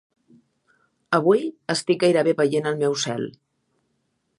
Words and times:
Avui, 1.19 1.45
estic 1.75 2.03
gairebé 2.07 2.37
veient 2.43 2.71
el 2.75 2.83
meu 2.85 3.01
cel. 3.07 3.33